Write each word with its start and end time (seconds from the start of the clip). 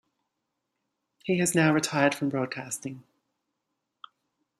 He 1.25 1.37
has 1.37 1.53
now 1.53 1.71
retired 1.71 2.15
from 2.15 2.29
broadcasting. 2.29 3.03